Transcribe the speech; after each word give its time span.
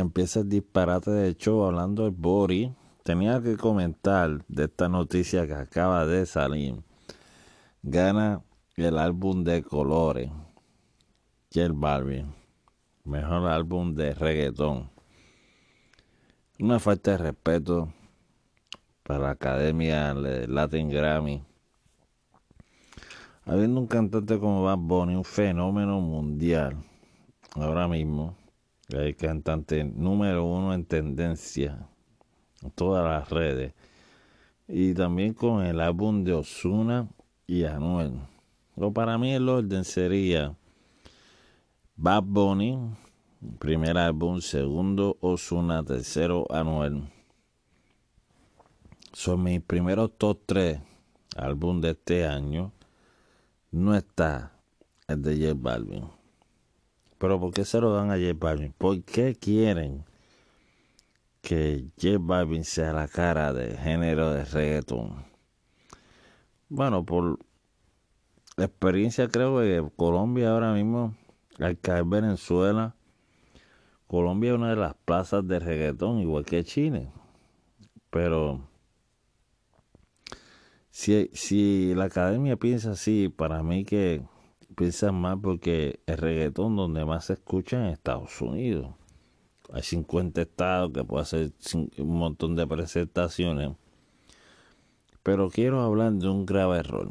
empieza 0.00 0.40
el 0.40 0.48
disparate 0.48 1.10
de 1.10 1.36
show 1.36 1.64
hablando 1.64 2.04
del 2.04 2.12
Bori. 2.12 2.74
Tenía 3.02 3.40
que 3.42 3.56
comentar 3.56 4.44
de 4.48 4.64
esta 4.64 4.88
noticia 4.88 5.46
que 5.46 5.54
acaba 5.54 6.06
de 6.06 6.26
salir. 6.26 6.82
Gana 7.82 8.42
el 8.76 8.98
álbum 8.98 9.44
de 9.44 9.62
colores. 9.62 10.30
J 11.54 11.68
Balvin. 11.72 12.34
Mejor 13.04 13.48
álbum 13.48 13.94
de 13.94 14.14
reggaetón. 14.14 14.90
Una 16.58 16.80
falta 16.80 17.12
de 17.12 17.18
respeto 17.18 17.92
para 19.02 19.20
la 19.20 19.30
Academia 19.30 20.14
Latin 20.14 20.88
Grammy. 20.88 21.44
Habiendo 23.44 23.78
un 23.78 23.86
cantante 23.86 24.38
como 24.38 24.62
Bad 24.62 24.78
Bunny, 24.78 25.14
un 25.14 25.24
fenómeno 25.24 26.00
mundial, 26.00 26.78
ahora 27.54 27.86
mismo, 27.86 28.34
el 28.88 29.16
cantante 29.16 29.84
número 29.84 30.44
uno 30.44 30.74
en 30.74 30.84
tendencia 30.84 31.88
en 32.62 32.70
todas 32.70 33.04
las 33.04 33.28
redes, 33.30 33.74
y 34.66 34.94
también 34.94 35.34
con 35.34 35.64
el 35.64 35.80
álbum 35.80 36.24
de 36.24 36.32
Osuna 36.32 37.08
y 37.46 37.64
Anuel. 37.64 38.20
Pero 38.74 38.92
para 38.92 39.18
mí 39.18 39.34
el 39.34 39.48
orden 39.48 39.84
sería 39.84 40.56
Bad 41.96 42.24
Bunny, 42.24 42.78
primer 43.58 43.98
álbum, 43.98 44.40
segundo 44.40 45.18
Osuna, 45.20 45.84
tercero 45.84 46.46
Anuel. 46.50 47.02
Son 49.12 49.42
mis 49.42 49.60
primeros 49.60 50.10
top 50.18 50.40
tres 50.46 50.80
álbum 51.36 51.80
de 51.80 51.90
este 51.90 52.26
año. 52.26 52.72
No 53.70 53.94
está 53.94 54.52
el 55.06 55.22
de 55.22 55.36
J 55.36 55.54
Balvin. 55.56 56.23
Pero 57.24 57.40
¿por 57.40 57.54
qué 57.54 57.64
se 57.64 57.80
lo 57.80 57.94
dan 57.94 58.10
a 58.10 58.18
J 58.18 58.34
Balvin? 58.38 58.74
¿Por 58.76 59.02
qué 59.02 59.34
quieren 59.34 60.04
que 61.40 61.86
J 61.98 62.18
Balvin 62.20 62.64
sea 62.64 62.92
la 62.92 63.08
cara 63.08 63.54
de 63.54 63.78
género 63.78 64.30
de 64.30 64.44
reggaeton? 64.44 65.24
Bueno, 66.68 67.06
por 67.06 67.38
experiencia 68.58 69.26
creo 69.28 69.58
que 69.60 69.82
Colombia 69.96 70.50
ahora 70.50 70.74
mismo, 70.74 71.14
al 71.58 71.78
caer 71.78 72.04
Venezuela, 72.04 72.94
Colombia 74.06 74.50
es 74.50 74.56
una 74.56 74.68
de 74.68 74.76
las 74.76 74.92
plazas 74.92 75.48
de 75.48 75.60
reggaetón, 75.60 76.18
igual 76.18 76.44
que 76.44 76.62
Chile. 76.62 77.10
Pero 78.10 78.68
si, 80.90 81.30
si 81.32 81.94
la 81.94 82.04
academia 82.04 82.56
piensa 82.56 82.90
así, 82.90 83.30
para 83.34 83.62
mí 83.62 83.86
que 83.86 84.22
piensa 84.74 85.12
más 85.12 85.38
porque 85.42 86.00
el 86.06 86.18
reggaetón 86.18 86.76
donde 86.76 87.04
más 87.04 87.26
se 87.26 87.34
escucha 87.34 87.78
en 87.78 87.92
Estados 87.92 88.40
Unidos. 88.40 88.94
Hay 89.72 89.82
50 89.82 90.42
estados 90.42 90.92
que 90.92 91.04
puede 91.04 91.22
hacer 91.22 91.52
un 91.74 92.18
montón 92.18 92.56
de 92.56 92.66
presentaciones. 92.66 93.72
Pero 95.22 95.48
quiero 95.48 95.80
hablar 95.80 96.12
de 96.12 96.28
un 96.28 96.44
grave 96.44 96.78
error. 96.78 97.10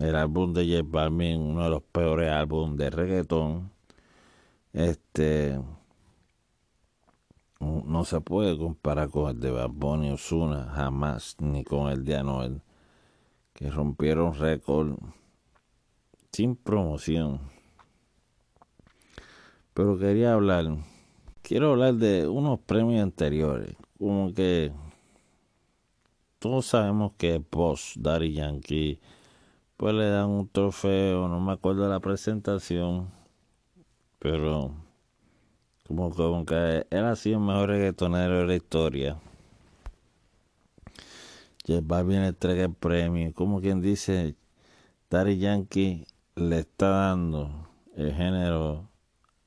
El 0.00 0.16
álbum 0.16 0.52
de 0.52 0.66
J 0.66 0.88
Balvin, 0.88 1.40
uno 1.40 1.64
de 1.64 1.70
los 1.70 1.82
peores 1.82 2.30
álbumes 2.30 2.78
de 2.78 2.90
reggaetón 2.90 3.76
este 4.76 5.58
no 7.60 8.04
se 8.04 8.20
puede 8.20 8.58
comparar 8.58 9.08
con 9.08 9.30
el 9.30 9.40
de 9.40 9.50
Bad 9.50 9.70
Bunny 9.70 10.10
Osuna, 10.10 10.70
jamás, 10.74 11.36
ni 11.40 11.64
con 11.64 11.90
el 11.90 12.04
de 12.04 12.16
Anuel, 12.16 12.60
que 13.54 13.70
rompieron 13.70 14.34
récord 14.34 14.98
sin 16.36 16.54
promoción. 16.54 17.40
Pero 19.72 19.98
quería 19.98 20.34
hablar, 20.34 20.66
quiero 21.40 21.70
hablar 21.70 21.94
de 21.94 22.28
unos 22.28 22.60
premios 22.60 23.02
anteriores, 23.02 23.74
como 23.98 24.34
que 24.34 24.70
todos 26.38 26.66
sabemos 26.66 27.12
que 27.16 27.40
Post, 27.40 27.96
Daddy 27.96 28.34
Yankee, 28.34 29.00
pues 29.78 29.94
le 29.94 30.10
dan 30.10 30.28
un 30.28 30.46
trofeo, 30.46 31.26
no 31.26 31.40
me 31.40 31.52
acuerdo 31.52 31.84
de 31.84 31.88
la 31.88 32.00
presentación, 32.00 33.10
pero 34.18 34.74
como, 35.86 36.10
como 36.10 36.44
que 36.44 36.86
él 36.90 37.04
ha 37.06 37.16
sido 37.16 37.38
el 37.38 37.46
mejor 37.46 37.70
reggaetonero 37.70 38.40
de 38.40 38.46
la 38.46 38.56
historia. 38.56 39.18
J 41.66 41.80
Balvin 41.82 42.20
le 42.20 42.28
entrega 42.28 42.64
el 42.64 42.74
premio, 42.74 43.32
como 43.32 43.62
quien 43.62 43.80
dice, 43.80 44.36
Daddy 45.08 45.38
Yankee 45.38 46.04
le 46.38 46.58
está 46.58 46.88
dando 46.88 47.66
el 47.94 48.12
género 48.12 48.90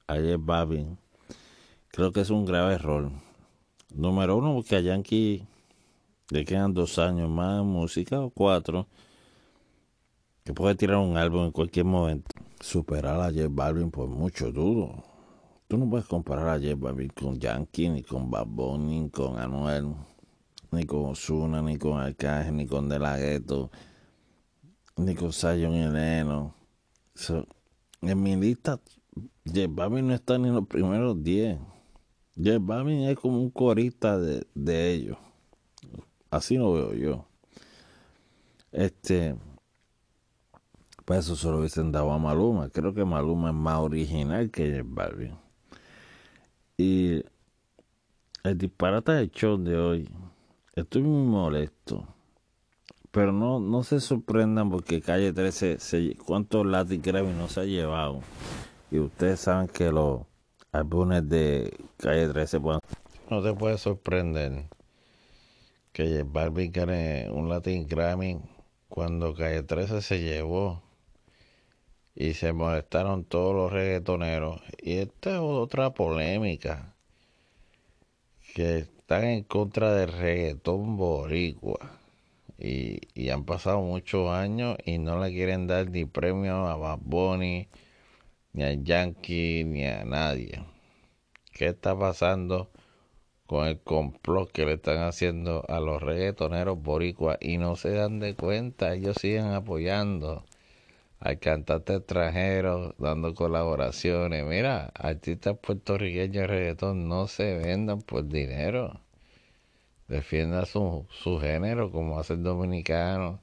a 0.08 0.16
J 0.16 0.38
Balvin. 0.40 0.98
Creo 1.90 2.12
que 2.12 2.22
es 2.22 2.32
un 2.32 2.46
grave 2.46 2.74
error. 2.74 3.12
Número 3.94 4.38
uno, 4.38 4.56
porque 4.56 4.78
a 4.78 4.80
Yankee 4.80 5.48
le 6.32 6.46
quedan 6.46 6.74
dos 6.74 6.98
años 6.98 7.30
más 7.30 7.58
de 7.58 7.64
música 7.64 8.20
o 8.20 8.32
cuatro, 8.32 8.88
que 10.44 10.52
puede 10.52 10.74
tirar 10.74 10.98
un 10.98 11.16
álbum 11.16 11.46
en 11.46 11.52
cualquier 11.52 11.86
momento 11.86 12.32
superar 12.60 13.22
a 13.22 13.32
J 13.32 13.48
Balvin 13.52 13.92
por 13.92 14.10
mucho 14.10 14.52
dudo. 14.52 15.04
Tú 15.68 15.78
no 15.78 15.88
puedes 15.88 16.08
comparar 16.08 16.50
a 16.50 16.60
J 16.60 16.74
Balvin 16.76 17.10
con 17.10 17.40
Yankee, 17.40 17.90
ni 17.90 18.02
con 18.02 18.32
Bad 18.32 18.48
Bunny, 18.48 19.02
ni 19.02 19.10
con 19.12 19.38
Anuel, 19.38 19.94
ni 20.72 20.86
con 20.86 21.12
Osuna, 21.12 21.62
ni 21.62 21.78
con 21.78 22.00
Arcángel, 22.00 22.56
ni 22.56 22.66
con 22.66 22.90
De 22.90 22.98
La 22.98 23.16
Ghetto, 23.16 23.70
ni 24.98 25.14
con 25.14 25.32
Zion 25.32 25.76
y 25.76 25.84
En 28.02 28.24
mi 28.24 28.36
lista, 28.36 28.80
J 29.46 29.68
Balvin 29.70 30.08
no 30.08 30.14
está 30.14 30.38
ni 30.38 30.48
en 30.48 30.56
los 30.56 30.68
primeros 30.68 31.22
10. 31.24 31.60
J 32.38 32.58
Balvin 32.60 33.04
es 33.10 33.18
como 33.20 33.42
un 33.42 33.50
corista 33.50 34.18
de, 34.18 34.46
de 34.56 34.94
ellos. 34.94 35.18
Así 36.32 36.56
lo 36.58 36.74
veo 36.74 36.94
yo. 36.94 37.26
Este 38.72 39.36
para 41.10 41.22
eso 41.22 41.36
se 41.36 41.48
lo 41.48 41.58
hubiesen 41.58 41.92
dado 41.92 42.12
a 42.12 42.20
Maluma. 42.20 42.70
Creo 42.70 42.94
que 42.94 43.04
Maluma 43.04 43.50
es 43.50 43.56
más 43.56 43.80
original 43.80 44.52
que 44.52 44.72
J 44.72 44.84
Balvin. 44.86 45.36
Y 46.78 47.24
el 48.44 48.58
disparate 48.58 49.14
del 49.14 49.32
show 49.32 49.58
de 49.58 49.76
hoy, 49.76 50.10
estoy 50.76 51.02
muy 51.02 51.28
molesto. 51.28 52.08
Pero 53.12 53.32
no, 53.32 53.60
no 53.60 53.84
se 53.84 54.00
sorprendan 54.00 54.70
porque 54.70 55.02
Calle 55.02 55.34
13, 55.34 55.80
se, 55.80 56.16
¿cuántos 56.18 56.66
Latin 56.66 57.02
Grammy 57.02 57.34
no 57.34 57.48
se 57.48 57.62
ha 57.62 57.66
llevado? 57.66 58.22
Y 58.92 59.00
ustedes 59.00 59.40
saben 59.40 59.68
que 59.68 59.92
los 59.92 60.22
álbumes 60.72 61.28
de 61.28 61.76
Calle 61.98 62.30
13 62.30 62.60
pueden... 62.60 62.80
No 63.30 63.42
te 63.42 63.54
puede 63.54 63.78
sorprender 63.78 64.66
que 65.92 66.24
Balvin 66.24 66.72
gane 66.72 67.30
un 67.32 67.50
Latin 67.50 67.88
Grammy 67.88 68.40
cuando 68.88 69.34
Calle 69.34 69.64
13 69.64 70.02
se 70.02 70.22
llevó 70.22 70.82
y 72.16 72.34
se 72.34 72.54
molestaron 72.54 73.24
todos 73.24 73.56
los 73.56 73.72
reggaetoneros. 73.72 74.62
Y 74.82 74.98
esta 74.98 75.32
es 75.32 75.40
otra 75.40 75.94
polémica 75.94 76.96
que 78.54 78.80
están 78.80 79.24
en 79.24 79.44
contra 79.44 79.94
del 79.94 80.12
reggaetón 80.12 80.98
boricua. 80.98 81.99
Y, 82.60 83.00
y, 83.14 83.30
han 83.30 83.46
pasado 83.46 83.82
muchos 83.82 84.30
años 84.30 84.78
y 84.86 84.98
no 84.98 85.24
le 85.24 85.32
quieren 85.32 85.68
dar 85.68 85.90
ni 85.90 86.06
premio 86.06 86.68
a 86.68 86.76
Bad 86.76 87.00
Bunny, 87.02 87.70
ni 88.54 88.64
a 88.64 88.74
Yankee, 88.74 89.64
ni 89.66 89.86
a 89.86 90.04
nadie. 90.06 90.64
¿Qué 91.54 91.68
está 91.68 91.98
pasando 91.98 92.70
con 93.46 93.68
el 93.68 93.80
complot 93.80 94.52
que 94.52 94.66
le 94.66 94.74
están 94.74 95.00
haciendo 95.04 95.66
a 95.70 95.80
los 95.80 96.02
reggaetoneros 96.02 96.82
boricuas? 96.82 97.38
Y 97.42 97.58
no 97.58 97.76
se 97.76 97.92
dan 97.92 98.20
de 98.20 98.36
cuenta, 98.36 98.94
ellos 98.94 99.18
siguen 99.20 99.48
apoyando 99.48 100.44
hay 101.22 101.38
cantantes 101.38 101.98
extranjeros 101.98 102.96
dando 102.98 103.34
colaboraciones. 103.36 104.46
Mira, 104.46 104.92
artistas 104.96 105.58
puertorriqueños 105.60 106.34
de 106.44 106.48
reggaetón 106.48 107.10
no 107.10 107.28
se 107.28 107.58
vendan 107.58 108.02
por 108.02 108.28
dinero. 108.28 109.02
Defiendan 110.10 110.66
su, 110.66 111.06
su 111.10 111.40
género 111.40 111.92
como 111.92 112.20
hace 112.20 112.34
el 112.34 112.44
dominicano, 112.44 113.40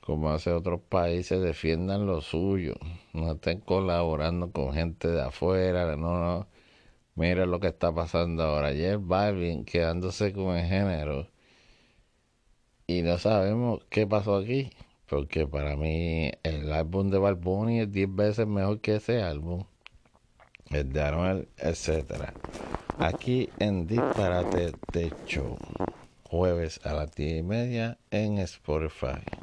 como 0.00 0.30
hace 0.30 0.50
otros 0.52 0.80
países, 0.88 1.40
defiendan 1.40 2.06
lo 2.06 2.20
suyo. 2.20 2.74
No 3.12 3.32
estén 3.32 3.60
colaborando 3.60 4.50
con 4.52 4.74
gente 4.74 5.08
de 5.08 5.22
afuera, 5.22 5.96
no, 5.96 6.18
no. 6.18 6.48
Mira 7.14 7.46
lo 7.46 7.60
que 7.60 7.68
está 7.68 7.92
pasando 7.94 8.42
ahora. 8.42 8.68
Ayer 8.68 8.98
Balvin 8.98 9.64
quedándose 9.64 10.32
con 10.32 10.56
el 10.56 10.66
género. 10.66 11.28
Y 12.86 13.02
no 13.02 13.18
sabemos 13.18 13.84
qué 13.90 14.06
pasó 14.06 14.36
aquí. 14.36 14.70
Porque 15.08 15.46
para 15.46 15.76
mí 15.76 16.30
el 16.42 16.72
álbum 16.72 17.10
de 17.10 17.18
Balboni 17.18 17.80
es 17.80 17.92
10 17.92 18.14
veces 18.14 18.46
mejor 18.46 18.80
que 18.80 18.96
ese 18.96 19.22
álbum. 19.22 19.64
El 20.70 20.92
de 20.92 21.02
Anuel, 21.02 21.48
etc. 21.58 22.32
Aquí 23.00 23.48
en 23.58 23.86
Disparate 23.86 24.72
de 24.92 25.10
Show. 25.26 25.56
Jueves 26.24 26.80
a 26.84 26.92
las 26.92 27.10
10 27.14 27.38
y 27.38 27.42
media 27.42 27.98
en 28.10 28.36
Spotify. 28.36 29.39